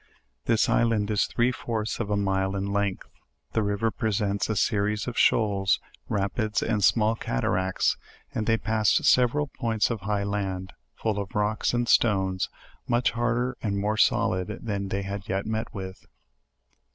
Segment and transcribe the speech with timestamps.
[0.45, 3.05] This island is three fourths of a mile in length.
[3.51, 7.97] The river presents a series of shoals, ra pids, and small cataracts;
[8.33, 12.49] and they passed several points of highland, full of rocks and stones,
[12.87, 16.03] much harder and more solid than any they had yet met with.